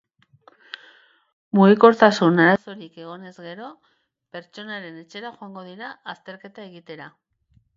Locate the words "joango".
5.37-5.67